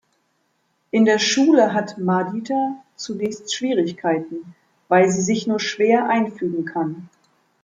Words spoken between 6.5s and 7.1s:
kann.